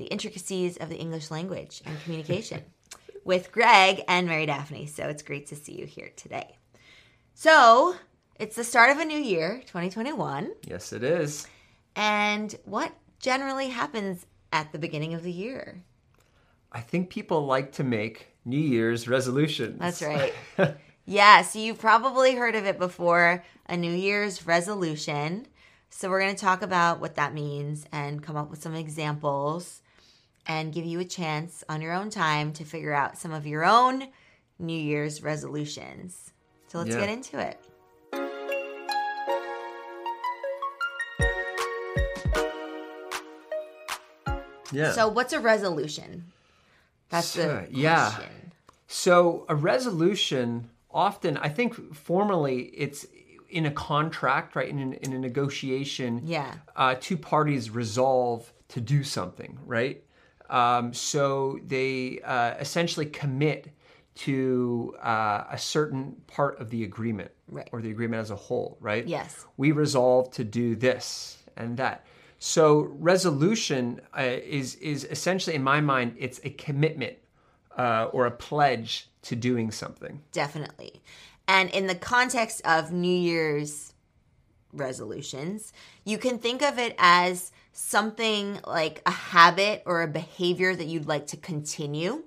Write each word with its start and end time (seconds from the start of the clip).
the 0.00 0.06
intricacies 0.06 0.78
of 0.78 0.88
the 0.88 0.96
English 0.96 1.30
language 1.30 1.82
and 1.84 2.00
communication 2.02 2.62
with 3.24 3.52
Greg 3.52 4.02
and 4.08 4.26
Mary 4.26 4.46
Daphne. 4.46 4.86
So 4.86 5.04
it's 5.04 5.22
great 5.22 5.46
to 5.48 5.56
see 5.56 5.74
you 5.74 5.84
here 5.84 6.10
today. 6.16 6.56
So 7.34 7.94
it's 8.38 8.56
the 8.56 8.64
start 8.64 8.90
of 8.90 8.98
a 8.98 9.04
new 9.04 9.18
year, 9.18 9.60
2021. 9.66 10.52
Yes, 10.66 10.94
it 10.94 11.04
is. 11.04 11.46
And 11.94 12.54
what 12.64 12.92
generally 13.18 13.68
happens 13.68 14.24
at 14.52 14.72
the 14.72 14.78
beginning 14.78 15.12
of 15.12 15.22
the 15.22 15.32
year? 15.32 15.82
I 16.72 16.80
think 16.80 17.10
people 17.10 17.44
like 17.44 17.72
to 17.72 17.84
make 17.84 18.28
New 18.46 18.58
Year's 18.58 19.06
resolutions. 19.06 19.78
That's 19.78 20.02
right. 20.02 20.32
yeah, 21.04 21.42
so 21.42 21.58
you've 21.58 21.78
probably 21.78 22.36
heard 22.36 22.54
of 22.54 22.64
it 22.64 22.78
before 22.78 23.44
a 23.66 23.76
New 23.76 23.92
Year's 23.92 24.46
resolution. 24.46 25.46
So 25.90 26.08
we're 26.08 26.20
going 26.20 26.34
to 26.34 26.40
talk 26.40 26.62
about 26.62 27.00
what 27.00 27.16
that 27.16 27.34
means 27.34 27.84
and 27.92 28.22
come 28.22 28.36
up 28.36 28.48
with 28.50 28.62
some 28.62 28.74
examples 28.74 29.82
and 30.46 30.72
give 30.72 30.84
you 30.84 31.00
a 31.00 31.04
chance 31.04 31.62
on 31.68 31.80
your 31.80 31.92
own 31.92 32.10
time 32.10 32.52
to 32.54 32.64
figure 32.64 32.92
out 32.92 33.18
some 33.18 33.32
of 33.32 33.46
your 33.46 33.64
own 33.64 34.08
New 34.58 34.78
Year's 34.78 35.22
resolutions. 35.22 36.32
So 36.68 36.78
let's 36.78 36.90
Yeah. 36.90 37.00
get 37.00 37.08
into 37.08 37.38
it. 37.38 37.60
yeah. 44.72 44.92
So, 44.92 45.08
what's 45.08 45.32
a 45.32 45.40
resolution? 45.40 46.32
That's 47.08 47.32
the 47.34 47.42
Sure, 47.42 47.66
yeah. 47.70 48.18
So 48.86 49.44
a 49.48 49.54
resolution 49.54 50.70
often, 50.90 51.36
I 51.36 51.48
think, 51.48 51.94
formally, 51.94 52.62
it's 52.74 53.06
in 53.48 53.66
a 53.66 53.70
contract, 53.70 54.54
right? 54.56 54.68
In, 54.68 54.94
in 54.94 55.12
a 55.12 55.18
negotiation, 55.18 56.22
Yeah. 56.24 56.52
uh, 56.76 56.96
two 57.00 57.16
parties 57.16 57.70
resolve 57.70 58.52
to 58.68 58.80
do 58.80 59.02
something, 59.04 59.58
right? 59.66 60.02
Um, 60.50 60.92
so 60.92 61.58
they 61.66 62.20
uh, 62.24 62.54
essentially 62.58 63.06
commit 63.06 63.68
to 64.16 64.94
uh, 65.02 65.44
a 65.50 65.56
certain 65.56 66.16
part 66.26 66.60
of 66.60 66.68
the 66.70 66.84
agreement, 66.84 67.30
Right. 67.48 67.68
or 67.72 67.80
the 67.80 67.90
agreement 67.90 68.20
as 68.20 68.30
a 68.30 68.36
whole, 68.36 68.76
right? 68.80 69.06
Yes. 69.06 69.46
We 69.56 69.72
resolve 69.72 70.30
to 70.32 70.44
do 70.44 70.74
this 70.76 71.38
and 71.56 71.76
that. 71.78 72.04
So 72.38 72.88
resolution 72.98 74.00
uh, 74.16 74.22
is 74.22 74.74
is 74.76 75.04
essentially, 75.04 75.54
in 75.56 75.62
my 75.62 75.80
mind, 75.80 76.16
it's 76.18 76.40
a 76.42 76.50
commitment 76.50 77.16
uh, 77.78 78.08
or 78.12 78.26
a 78.26 78.30
pledge 78.30 79.08
to 79.22 79.36
doing 79.36 79.70
something. 79.70 80.20
Definitely. 80.32 81.00
And 81.46 81.70
in 81.70 81.86
the 81.86 81.94
context 81.94 82.62
of 82.64 82.92
New 82.92 83.14
Year's 83.16 83.92
resolutions, 84.72 85.72
you 86.04 86.18
can 86.18 86.38
think 86.38 86.62
of 86.62 86.78
it 86.78 86.94
as 86.98 87.52
something 87.72 88.58
like 88.66 89.02
a 89.06 89.10
habit 89.10 89.82
or 89.86 90.02
a 90.02 90.08
behavior 90.08 90.74
that 90.74 90.86
you'd 90.86 91.06
like 91.06 91.26
to 91.28 91.36
continue, 91.36 92.24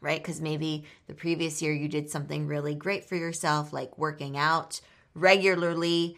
right? 0.00 0.22
Because 0.22 0.40
maybe 0.40 0.84
the 1.06 1.14
previous 1.14 1.62
year 1.62 1.72
you 1.72 1.88
did 1.88 2.10
something 2.10 2.46
really 2.46 2.74
great 2.74 3.04
for 3.04 3.16
yourself, 3.16 3.72
like 3.72 3.96
working 3.98 4.36
out 4.36 4.80
regularly, 5.14 6.16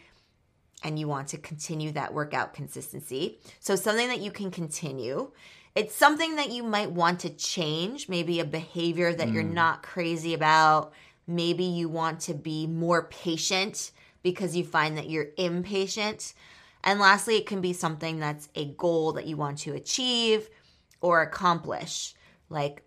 and 0.83 0.99
you 0.99 1.09
want 1.09 1.29
to 1.29 1.39
continue 1.39 1.93
that 1.93 2.15
workout 2.15 2.55
consistency. 2.55 3.39
So, 3.61 3.77
something 3.77 4.09
that 4.09 4.21
you 4.21 4.31
can 4.31 4.51
continue. 4.51 5.31
It's 5.75 5.95
something 5.95 6.37
that 6.37 6.51
you 6.51 6.65
might 6.65 6.91
want 6.91 7.21
to 7.21 7.31
change, 7.31 8.09
maybe 8.09 8.41
a 8.41 8.45
behavior 8.45 9.13
that 9.13 9.31
you're 9.31 9.43
hmm. 9.43 9.55
not 9.55 9.83
crazy 9.83 10.35
about. 10.35 10.93
Maybe 11.27 11.65
you 11.65 11.89
want 11.89 12.21
to 12.21 12.35
be 12.35 12.67
more 12.67 13.05
patient 13.05 13.93
because 14.23 14.57
you 14.57 14.65
find 14.65 14.97
that 14.97 15.11
you're 15.11 15.29
impatient. 15.37 16.33
And 16.85 17.01
lastly, 17.01 17.37
it 17.37 17.47
can 17.47 17.61
be 17.61 17.73
something 17.73 18.19
that's 18.19 18.49
a 18.55 18.67
goal 18.67 19.13
that 19.13 19.27
you 19.27 19.37
want 19.37 19.59
to 19.59 19.75
achieve 19.75 20.49
or 21.01 21.23
accomplish. 21.23 22.15
Like, 22.49 22.83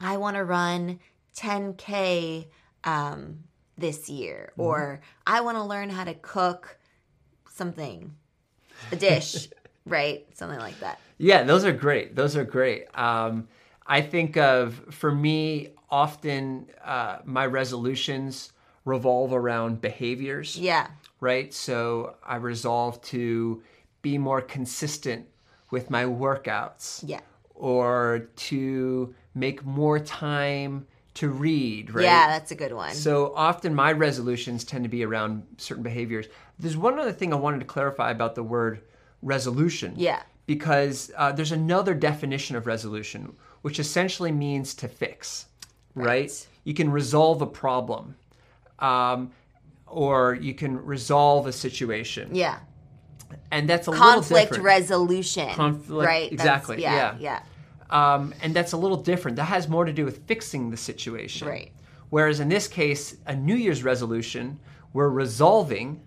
I 0.00 0.16
want 0.16 0.36
to 0.36 0.44
run 0.44 0.98
10K 1.36 2.46
um, 2.84 3.44
this 3.78 4.08
year, 4.08 4.52
or 4.56 5.00
I 5.26 5.40
want 5.40 5.56
to 5.56 5.62
learn 5.62 5.90
how 5.90 6.04
to 6.04 6.14
cook 6.14 6.78
something, 7.48 8.14
a 8.90 8.96
dish, 8.96 9.48
right? 9.86 10.26
Something 10.34 10.58
like 10.58 10.78
that. 10.80 10.98
Yeah, 11.18 11.44
those 11.44 11.64
are 11.64 11.72
great. 11.72 12.16
Those 12.16 12.36
are 12.36 12.44
great. 12.44 12.86
Um, 12.98 13.48
I 13.86 14.00
think 14.00 14.36
of, 14.36 14.74
for 14.90 15.12
me, 15.12 15.68
often 15.90 16.66
uh, 16.84 17.18
my 17.24 17.46
resolutions 17.46 18.52
revolve 18.84 19.32
around 19.32 19.80
behaviors. 19.80 20.56
Yeah. 20.58 20.88
right? 21.20 21.52
So 21.54 22.16
I 22.24 22.36
resolve 22.36 23.00
to 23.02 23.62
be 24.02 24.18
more 24.18 24.40
consistent 24.40 25.26
with 25.70 25.88
my 25.90 26.04
workouts. 26.04 27.02
Yeah. 27.06 27.20
Or 27.54 28.28
to 28.36 29.14
make 29.34 29.64
more 29.64 30.00
time 30.00 30.86
to 31.14 31.28
read, 31.28 31.94
right? 31.94 32.04
Yeah, 32.04 32.26
that's 32.28 32.50
a 32.50 32.54
good 32.54 32.72
one. 32.72 32.94
So 32.94 33.32
often 33.36 33.74
my 33.74 33.92
resolutions 33.92 34.64
tend 34.64 34.82
to 34.84 34.88
be 34.88 35.04
around 35.04 35.44
certain 35.58 35.82
behaviors. 35.82 36.26
There's 36.58 36.76
one 36.76 36.98
other 36.98 37.12
thing 37.12 37.32
I 37.32 37.36
wanted 37.36 37.60
to 37.60 37.66
clarify 37.66 38.10
about 38.10 38.34
the 38.34 38.42
word 38.42 38.80
resolution. 39.22 39.94
Yeah. 39.96 40.22
Because 40.46 41.10
uh, 41.16 41.30
there's 41.32 41.52
another 41.52 41.94
definition 41.94 42.56
of 42.56 42.66
resolution, 42.66 43.36
which 43.62 43.78
essentially 43.78 44.32
means 44.32 44.74
to 44.74 44.88
fix, 44.88 45.46
right? 45.94 46.06
Right. 46.06 46.48
You 46.64 46.74
can 46.74 46.90
resolve 46.90 47.42
a 47.42 47.46
problem, 47.46 48.16
um, 48.82 49.30
or 49.86 50.34
you 50.34 50.54
can 50.54 50.84
resolve 50.84 51.46
a 51.46 51.52
situation. 51.52 52.34
yeah. 52.34 52.58
And 53.50 53.66
that's 53.68 53.86
a 53.86 53.90
little 53.90 54.04
Conflict 54.06 54.58
resolution. 54.58 55.48
Conflict- 55.54 56.06
Right. 56.06 56.30
That's- 56.30 56.32
exactly, 56.32 56.82
Yeah. 56.82 57.16
yeah. 57.18 57.40
Um, 57.90 58.34
and 58.42 58.54
that's 58.54 58.72
a 58.72 58.76
little 58.76 58.96
different. 58.98 59.36
That 59.36 59.44
has 59.44 59.68
more 59.68 59.84
to 59.86 59.92
do 59.92 60.04
with 60.04 60.26
fixing 60.26 60.70
the 60.70 60.76
situation. 60.76 61.48
Right. 61.48 61.72
Whereas 62.10 62.40
in 62.40 62.48
this 62.48 62.68
case, 62.68 63.16
a 63.26 63.34
New 63.34 63.54
Year's 63.54 63.82
resolution, 63.84 64.58
we're 64.92 65.08
resolving 65.08 66.02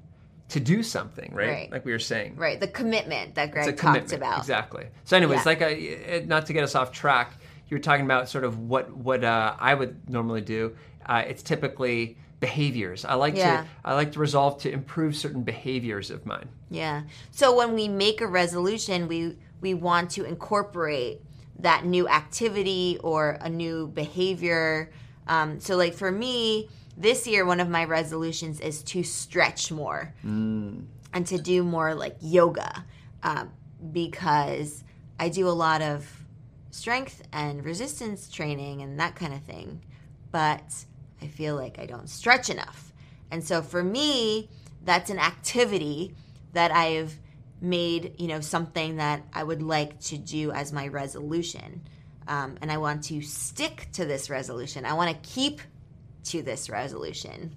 to 0.50 0.59
do 0.59 0.84
something, 0.84 1.31
right? 1.34 1.47
Right. 1.50 1.72
Like 1.72 1.86
we 1.86 1.92
were 1.92 2.00
saying. 2.00 2.36
Right. 2.36 2.59
The 2.59 2.68
commitment 2.68 3.34
that 3.36 3.52
Greg 3.52 3.66
talked 3.66 3.78
commitment. 3.80 4.13
about. 4.13 4.38
Exactly. 4.40 4.86
So, 5.03 5.18
anyways, 5.18 5.40
Yeah. 5.40 5.44
like 5.46 5.62
a, 5.62 6.24
not 6.28 6.46
to 6.47 6.53
get 6.53 6.63
us 6.63 6.75
off 6.75 6.92
track, 6.92 7.34
you 7.69 7.78
were 7.78 7.81
talking 7.81 8.06
about 8.06 8.30
sort 8.30 8.44
of 8.44 8.59
what 8.59 8.96
what 8.96 9.24
uh, 9.24 9.56
I 9.59 9.74
would 9.74 10.07
normally 10.09 10.42
do. 10.42 10.75
Uh, 11.07 11.24
it's 11.28 11.42
typically 11.42 12.18
behaviors. 12.40 13.06
I 13.06 13.16
like 13.16 13.35
Yeah. 13.35 13.62
to 13.62 13.68
I 13.84 13.94
like 13.94 14.12
to 14.13 14.19
resolve 14.19 14.62
to 14.62 14.72
improve 14.72 15.16
certain 15.16 15.44
behaviors 15.44 16.12
of 16.12 16.25
mine. 16.25 16.50
Yeah. 16.69 17.03
So 17.31 17.56
when 17.56 17.73
we 17.73 17.88
make 17.88 18.22
a 18.22 18.28
resolution, 18.28 19.07
we 19.07 19.38
we 19.62 19.73
want 19.73 20.12
to 20.12 20.23
incorporate 20.25 21.22
that 21.59 21.85
new 21.85 22.07
activity 22.07 23.00
or 23.01 23.38
a 23.41 23.50
new 23.50 23.88
behavior. 23.88 24.91
Um, 25.28 25.59
so 25.59 25.75
like 25.78 25.94
for 25.94 26.12
me, 26.12 26.69
this 26.97 27.25
year 27.25 27.45
one 27.45 27.59
of 27.59 27.69
my 27.69 27.85
resolutions 27.85 28.59
is 28.59 28.84
to 28.84 29.03
stretch 29.03 29.72
more 29.72 30.13
and 30.24 30.88
to 31.27 31.38
do 31.38 31.63
more 31.63 31.95
like 31.95 32.18
yoga 32.21 32.86
um, 33.24 33.51
because 33.92 34.83
I 35.19 35.30
do 35.30 35.48
a 35.48 35.56
lot 35.65 35.81
of 35.81 36.24
strength 36.71 37.21
and 37.31 37.63
resistance 37.63 38.30
training 38.30 38.81
and 38.81 39.00
that 39.00 39.15
kind 39.15 39.33
of 39.33 39.42
thing, 39.44 39.81
but 40.31 40.86
I 41.21 41.27
feel 41.27 41.56
like 41.56 41.79
I 41.79 41.85
don't 41.85 42.09
stretch 42.09 42.50
enough. 42.50 42.94
And 43.31 43.44
so 43.44 43.62
for 43.62 43.83
me, 43.83 44.50
that's 44.83 45.09
an 45.09 45.19
activity 45.19 46.15
that 46.53 46.71
I've 46.71 47.17
made, 47.62 48.13
you 48.17 48.27
know, 48.27 48.41
something 48.41 48.97
that 48.97 49.23
I 49.33 49.44
would 49.44 49.62
like 49.62 50.00
to 50.01 50.17
do 50.17 50.51
as 50.51 50.71
my 50.71 50.88
resolution. 50.88 51.81
Um, 52.27 52.57
and 52.62 52.71
I 52.71 52.77
want 52.77 53.03
to 53.06 53.21
stick 53.21 53.88
to 53.94 54.06
this 54.06 54.29
resolution. 54.29 54.85
I 54.85 54.94
want 54.94 55.12
to 55.12 55.29
keep 55.29 55.62
to 56.25 56.41
this 56.41 56.69
resolution 56.69 57.56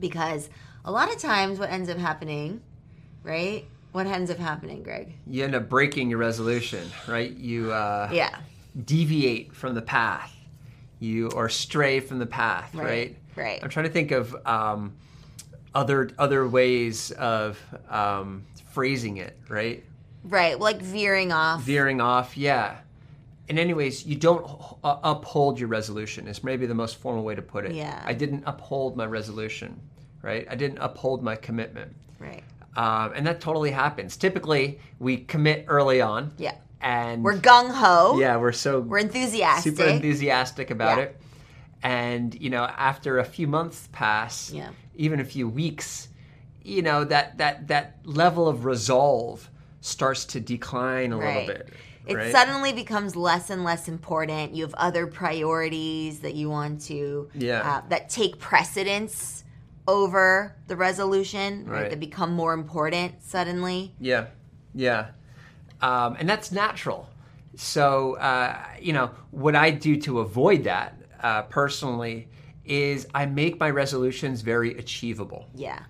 because 0.00 0.48
a 0.84 0.90
lot 0.90 1.12
of 1.12 1.18
times 1.18 1.58
what 1.58 1.70
ends 1.70 1.88
up 1.88 1.98
happening, 1.98 2.62
right? 3.22 3.64
What 3.92 4.06
ends 4.06 4.30
up 4.30 4.38
happening, 4.38 4.82
Greg? 4.82 5.12
You 5.26 5.44
end 5.44 5.54
up 5.54 5.68
breaking 5.68 6.08
your 6.10 6.18
resolution, 6.18 6.90
right? 7.06 7.30
You 7.30 7.72
uh, 7.72 8.08
Yeah. 8.12 8.38
deviate 8.84 9.54
from 9.54 9.74
the 9.74 9.82
path, 9.82 10.34
you 11.02 11.28
or 11.30 11.48
stray 11.48 12.00
from 12.00 12.18
the 12.18 12.26
path, 12.26 12.74
Right, 12.74 12.84
right? 12.86 13.16
right. 13.36 13.60
I'm 13.62 13.68
trying 13.68 13.86
to 13.86 13.92
think 13.92 14.12
of 14.12 14.34
um, 14.46 14.94
other 15.74 16.10
other 16.18 16.46
ways 16.46 17.10
of 17.12 17.58
um, 17.90 18.44
phrasing 18.72 19.16
it, 19.16 19.36
right? 19.48 19.84
Right, 20.24 20.58
like 20.58 20.80
veering 20.80 21.32
off. 21.32 21.62
Veering 21.62 22.00
off, 22.00 22.36
yeah. 22.36 22.76
In 23.48 23.58
anyways, 23.58 24.06
you 24.06 24.14
don't 24.14 24.46
uh, 24.84 24.98
uphold 25.02 25.58
your 25.58 25.68
resolution. 25.68 26.28
Is 26.28 26.44
maybe 26.44 26.64
the 26.66 26.74
most 26.74 26.96
formal 26.96 27.24
way 27.24 27.34
to 27.34 27.42
put 27.42 27.64
it. 27.64 27.72
Yeah. 27.72 28.00
I 28.04 28.14
didn't 28.14 28.44
uphold 28.46 28.96
my 28.96 29.04
resolution, 29.04 29.78
right? 30.22 30.46
I 30.48 30.54
didn't 30.54 30.78
uphold 30.78 31.22
my 31.22 31.34
commitment. 31.36 31.94
right. 32.20 32.44
Um, 32.74 33.12
and 33.14 33.26
that 33.26 33.42
totally 33.42 33.70
happens. 33.70 34.16
Typically, 34.16 34.80
we 34.98 35.18
commit 35.18 35.66
early 35.68 36.00
on. 36.00 36.32
Yeah. 36.38 36.54
And 36.82 37.22
We're 37.22 37.38
gung 37.38 37.70
ho. 37.70 38.18
yeah, 38.18 38.36
we're 38.36 38.52
so 38.52 38.80
We're 38.80 38.98
enthusiastic. 38.98 39.76
super 39.76 39.88
enthusiastic 39.88 40.70
about 40.70 40.98
Yeah. 40.98 41.04
it. 41.04 41.20
And 41.82 42.34
you 42.40 42.50
know, 42.50 42.64
after 42.64 43.18
a 43.18 43.24
few 43.24 43.46
months 43.46 43.88
pass, 43.92 44.50
Yeah. 44.50 44.70
even 44.96 45.20
a 45.20 45.24
few 45.24 45.48
weeks, 45.48 46.08
you 46.64 46.82
know 46.82 47.04
that 47.04 47.38
that 47.38 47.68
that 47.68 47.98
level 48.04 48.48
of 48.48 48.64
resolve 48.64 49.48
starts 49.80 50.24
to 50.26 50.40
decline 50.40 51.12
a 51.12 51.16
Right. 51.18 51.26
little 51.48 51.54
bit. 51.54 51.68
It 52.04 52.16
right? 52.16 52.32
suddenly 52.32 52.72
becomes 52.72 53.14
less 53.14 53.48
and 53.48 53.62
less 53.62 53.86
important. 53.86 54.54
You 54.54 54.64
have 54.64 54.74
other 54.74 55.06
priorities 55.06 56.18
that 56.20 56.34
you 56.34 56.50
want 56.50 56.80
to, 56.86 57.28
Yeah. 57.34 57.60
uh, 57.60 57.82
that 57.90 58.08
take 58.08 58.40
precedence 58.40 59.44
over 59.86 60.54
the 60.66 60.76
resolution, 60.76 61.64
right? 61.66 61.82
Right. 61.82 61.90
That 61.90 62.00
become 62.00 62.32
more 62.32 62.54
important 62.54 63.22
suddenly. 63.22 63.94
Yeah, 64.00 64.26
yeah, 64.74 65.08
um, 65.82 66.16
and 66.18 66.28
that's 66.28 66.50
natural. 66.52 67.08
So 67.56 68.14
uh, 68.16 68.56
you 68.80 68.92
know 68.92 69.10
what 69.30 69.54
I 69.54 69.70
do 69.70 69.96
to 70.02 70.20
avoid 70.20 70.64
that 70.64 70.96
uh, 71.22 71.42
personally 71.42 72.28
is 72.64 73.06
I 73.14 73.26
make 73.26 73.58
my 73.60 73.68
resolutions 73.70 74.40
very 74.40 74.78
achievable. 74.78 75.46
Yeah. 75.54 75.80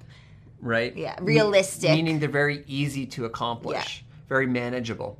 right? 0.61 0.97
Yeah, 0.97 1.19
Me- 1.21 1.35
realistic. 1.35 1.91
meaning 1.91 2.19
they're 2.19 2.29
very 2.29 2.65
easy 2.67 3.07
to 3.07 3.27
accomplish, 3.27 4.05
yeah. 4.07 4.27
very 4.29 4.47
manageable. 4.47 5.19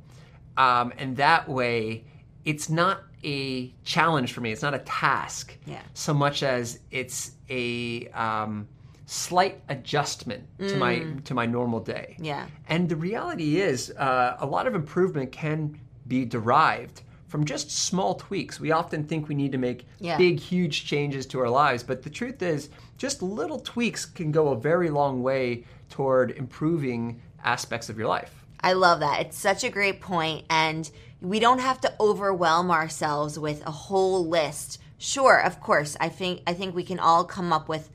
Um, 0.57 0.93
and 0.97 1.15
that 1.17 1.47
way, 1.47 2.05
it's 2.45 2.69
not 2.69 3.03
a 3.23 3.73
challenge 3.83 4.33
for 4.33 4.41
me. 4.41 4.51
It's 4.51 4.61
not 4.61 4.73
a 4.73 4.79
task 4.79 5.57
Yeah. 5.65 5.81
so 5.93 6.13
much 6.13 6.43
as 6.43 6.79
it's 6.91 7.31
a 7.49 8.07
um, 8.09 8.67
slight 9.05 9.61
adjustment 9.69 10.43
to 10.59 10.77
my 10.77 11.05
to 11.25 11.33
my 11.33 11.45
normal 11.45 11.79
day. 11.79 12.15
Mm. 12.19 12.25
Yeah. 12.25 12.45
And 12.67 12.87
the 12.89 12.95
reality 12.95 13.59
is, 13.59 13.91
uh, 13.91 14.37
a 14.39 14.45
lot 14.45 14.67
of 14.67 14.75
improvement 14.75 15.31
can 15.31 15.79
be 16.07 16.25
derived 16.25 17.01
from 17.27 17.45
just 17.45 17.71
small 17.71 18.13
tweaks. 18.15 18.59
We 18.59 18.71
often 18.71 19.05
think 19.05 19.27
we 19.27 19.35
need 19.35 19.51
to 19.53 19.57
make 19.57 19.87
Yeah. 19.99 20.17
big, 20.17 20.39
huge 20.39 20.85
changes 20.85 21.25
to 21.27 21.39
our 21.39 21.49
lives, 21.49 21.81
but 21.83 22.03
the 22.03 22.09
truth 22.09 22.41
is, 22.43 22.69
just 22.97 23.21
little 23.23 23.59
tweaks 23.59 24.05
can 24.05 24.31
go 24.31 24.49
a 24.49 24.55
very 24.55 24.89
long 24.89 25.23
way 25.23 25.63
toward 25.89 26.31
improving 26.31 27.21
aspects 27.43 27.89
of 27.89 27.97
your 27.97 28.07
life. 28.07 28.45
I 28.61 28.73
love 28.73 28.99
that. 29.01 29.19
It's 29.21 29.37
such 29.37 29.63
a 29.63 29.69
great 29.69 29.99
point, 29.99 30.45
and 30.49 30.89
we 31.21 31.39
don't 31.39 31.59
have 31.59 31.81
to 31.81 31.93
overwhelm 31.99 32.69
ourselves 32.71 33.37
with 33.39 33.65
a 33.65 33.71
whole 33.71 34.25
list. 34.25 34.79
Sure, 34.97 35.37
of 35.41 35.59
course. 35.59 35.97
I 35.99 36.07
think 36.09 36.41
I 36.47 36.53
think 36.53 36.73
we 36.75 36.83
can 36.83 36.99
all 36.99 37.25
come 37.25 37.51
up 37.51 37.67
with 37.67 37.89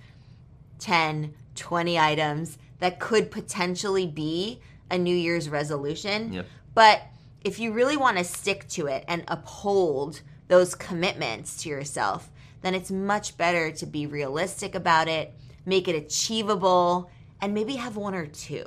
10, 0.78 1.34
20 1.54 1.98
items 1.98 2.58
that 2.78 3.00
could 3.00 3.30
potentially 3.30 4.06
be 4.06 4.60
a 4.90 4.98
New 4.98 5.14
Year's 5.14 5.48
resolution. 5.48 6.32
Yep. 6.32 6.46
But 6.74 7.02
if 7.42 7.58
you 7.58 7.72
really 7.72 7.96
want 7.96 8.18
to 8.18 8.24
stick 8.24 8.68
to 8.68 8.86
it 8.86 9.04
and 9.08 9.24
uphold 9.28 10.22
those 10.48 10.74
commitments 10.74 11.62
to 11.62 11.68
yourself, 11.68 12.30
then 12.62 12.74
it's 12.74 12.90
much 12.90 13.36
better 13.36 13.70
to 13.72 13.86
be 13.86 14.06
realistic 14.06 14.74
about 14.74 15.08
it, 15.08 15.34
make 15.64 15.88
it 15.88 15.94
achievable, 15.94 17.10
and 17.40 17.54
maybe 17.54 17.76
have 17.76 17.96
one 17.96 18.14
or 18.14 18.26
two, 18.26 18.64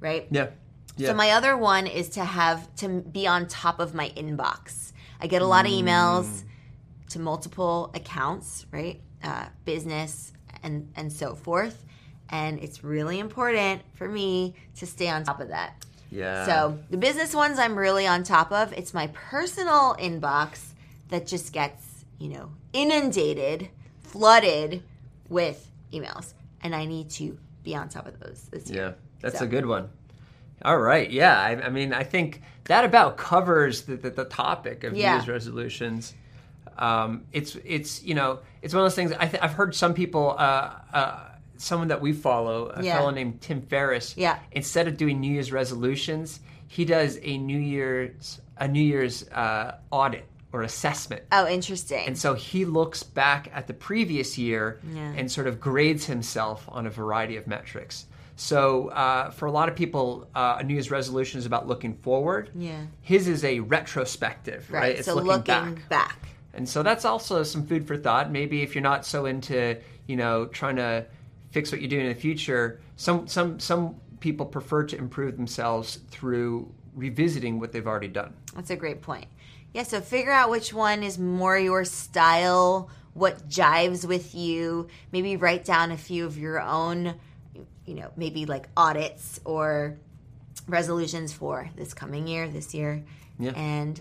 right? 0.00 0.26
Yeah. 0.30 0.48
Yeah. 0.96 1.08
So 1.08 1.14
my 1.14 1.30
other 1.30 1.56
one 1.56 1.86
is 1.86 2.10
to 2.10 2.24
have 2.24 2.74
to 2.76 3.00
be 3.00 3.26
on 3.26 3.46
top 3.46 3.80
of 3.80 3.94
my 3.94 4.10
inbox. 4.10 4.92
I 5.20 5.26
get 5.26 5.40
a 5.40 5.46
lot 5.46 5.64
of 5.64 5.72
emails 5.72 6.42
to 7.10 7.18
multiple 7.18 7.90
accounts, 7.94 8.66
right? 8.70 9.00
Uh, 9.22 9.46
business 9.64 10.32
and 10.62 10.90
and 10.96 11.12
so 11.12 11.34
forth, 11.34 11.84
and 12.30 12.58
it's 12.60 12.82
really 12.84 13.18
important 13.18 13.82
for 13.94 14.08
me 14.08 14.54
to 14.76 14.86
stay 14.86 15.08
on 15.08 15.24
top 15.24 15.40
of 15.40 15.48
that. 15.48 15.84
yeah. 16.10 16.46
So 16.46 16.78
the 16.90 16.96
business 16.96 17.34
ones 17.34 17.58
I'm 17.58 17.76
really 17.78 18.06
on 18.06 18.22
top 18.22 18.52
of. 18.52 18.72
It's 18.72 18.92
my 18.94 19.08
personal 19.08 19.96
inbox 19.98 20.60
that 21.08 21.26
just 21.26 21.52
gets 21.52 22.04
you 22.18 22.28
know 22.30 22.50
inundated, 22.72 23.68
flooded 24.02 24.82
with 25.28 25.70
emails, 25.92 26.32
and 26.62 26.74
I 26.74 26.84
need 26.86 27.10
to 27.12 27.38
be 27.64 27.74
on 27.74 27.88
top 27.88 28.06
of 28.06 28.18
those 28.20 28.48
this 28.50 28.68
year. 28.70 28.82
Yeah, 28.88 28.92
that's 29.20 29.38
So- 29.38 29.44
a 29.44 29.48
good 29.48 29.66
one. 29.66 29.88
All 30.64 30.78
right. 30.78 31.10
Yeah. 31.10 31.36
I, 31.40 31.60
I 31.60 31.70
mean, 31.70 31.92
I 31.92 32.04
think 32.04 32.40
that 32.66 32.84
about 32.84 33.16
covers 33.16 33.82
the, 33.82 33.96
the, 33.96 34.10
the 34.10 34.24
topic 34.26 34.84
of 34.84 34.94
Yeah. 34.96 35.10
New 35.10 35.16
Year's 35.16 35.28
resolutions. 35.28 36.14
Um, 36.78 37.24
it's 37.32 37.56
it's 37.64 38.02
you 38.02 38.14
know 38.14 38.40
it's 38.62 38.74
one 38.74 38.82
of 38.82 38.86
those 38.86 38.94
things. 38.96 39.12
I 39.12 39.26
th- 39.26 39.42
I've 39.42 39.52
heard 39.52 39.74
some 39.74 39.94
people, 39.94 40.34
uh, 40.38 40.70
uh, 40.92 41.18
someone 41.56 41.88
that 41.88 42.00
we 42.00 42.12
follow, 42.12 42.72
a 42.74 42.82
Yeah. 42.82 42.96
fellow 42.98 43.10
named 43.10 43.40
Tim 43.40 43.62
Ferriss. 43.62 44.16
Yeah. 44.16 44.38
Instead 44.52 44.88
of 44.88 44.96
doing 44.96 45.20
New 45.20 45.32
Year's 45.32 45.52
resolutions, 45.52 46.40
he 46.68 46.84
does 46.84 47.18
a 47.22 47.38
New 47.38 47.58
Year's 47.58 48.40
a 48.58 48.68
New 48.68 48.82
Year's 48.82 49.28
uh, 49.30 49.76
audit 49.90 50.24
or 50.52 50.62
assessment. 50.62 51.22
Oh, 51.32 51.48
interesting. 51.48 52.06
And 52.06 52.16
so 52.18 52.34
he 52.34 52.64
looks 52.66 53.02
back 53.02 53.50
at 53.54 53.66
the 53.66 53.72
previous 53.74 54.36
year 54.36 54.80
Yeah. 54.92 55.12
and 55.16 55.32
sort 55.32 55.46
of 55.46 55.58
grades 55.60 56.04
himself 56.04 56.64
on 56.68 56.86
a 56.86 56.90
variety 56.90 57.36
of 57.38 57.46
metrics. 57.46 58.04
So 58.36 58.88
uh, 58.88 59.30
for 59.30 59.46
a 59.46 59.50
lot 59.50 59.68
of 59.70 59.76
people, 59.76 60.28
uh, 60.34 60.56
a 60.60 60.62
New 60.64 60.74
Year's 60.74 60.90
resolution 60.90 61.38
is 61.38 61.46
about 61.46 61.66
looking 61.68 61.94
forward. 61.94 62.50
Yeah. 62.54 62.82
His 63.00 63.28
is 63.28 63.44
a 63.44 63.60
retrospective, 63.60 64.70
right? 64.70 64.80
right. 64.80 64.96
It's 64.96 65.06
so 65.06 65.14
looking, 65.14 65.28
looking 65.28 65.74
back. 65.76 65.88
back. 65.88 66.18
And 66.54 66.68
so 66.68 66.82
that's 66.82 67.04
also 67.04 67.42
some 67.42 67.66
food 67.66 67.86
for 67.86 67.96
thought. 67.96 68.30
Maybe 68.30 68.62
if 68.62 68.74
you're 68.74 68.82
not 68.82 69.06
so 69.06 69.26
into, 69.26 69.78
you 70.06 70.16
know, 70.16 70.46
trying 70.46 70.76
to 70.76 71.06
fix 71.50 71.72
what 71.72 71.80
you're 71.80 71.90
doing 71.90 72.06
in 72.06 72.12
the 72.12 72.20
future, 72.20 72.80
some 72.96 73.26
some 73.26 73.58
some 73.58 73.96
people 74.20 74.46
prefer 74.46 74.84
to 74.84 74.96
improve 74.96 75.36
themselves 75.36 76.00
through 76.10 76.72
revisiting 76.94 77.58
what 77.58 77.72
they've 77.72 77.86
already 77.86 78.08
done. 78.08 78.34
That's 78.54 78.70
a 78.70 78.76
great 78.76 79.02
point. 79.02 79.26
Yeah, 79.72 79.84
so 79.84 80.00
figure 80.00 80.32
out 80.32 80.50
which 80.50 80.74
one 80.74 81.02
is 81.02 81.18
more 81.18 81.58
your 81.58 81.84
style, 81.84 82.90
what 83.14 83.48
jives 83.48 84.06
with 84.06 84.34
you. 84.34 84.88
Maybe 85.10 85.36
write 85.36 85.64
down 85.64 85.90
a 85.90 85.96
few 85.96 86.26
of 86.26 86.36
your 86.36 86.60
own, 86.60 87.14
you 87.86 87.94
know, 87.94 88.10
maybe 88.16 88.44
like 88.44 88.68
audits 88.76 89.40
or 89.44 89.96
resolutions 90.68 91.32
for 91.32 91.70
this 91.74 91.94
coming 91.94 92.26
year, 92.26 92.48
this 92.48 92.74
year. 92.74 93.02
Yeah. 93.38 93.52
And 93.52 94.00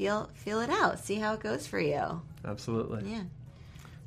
feel 0.00 0.30
feel 0.32 0.60
it 0.60 0.70
out. 0.70 0.98
See 0.98 1.16
how 1.16 1.34
it 1.34 1.40
goes 1.40 1.66
for 1.66 1.78
you. 1.78 2.22
Absolutely. 2.46 3.04
Yeah. 3.10 3.24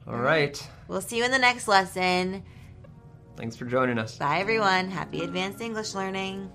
All 0.07 0.17
right. 0.17 0.67
We'll 0.87 1.01
see 1.01 1.17
you 1.17 1.23
in 1.23 1.29
the 1.29 1.37
next 1.37 1.67
lesson. 1.67 2.43
Thanks 3.37 3.55
for 3.55 3.65
joining 3.65 3.99
us. 3.99 4.17
Bye 4.17 4.39
everyone. 4.39 4.89
Happy 4.89 5.23
advanced 5.23 5.61
English 5.61 5.93
learning. 5.93 6.51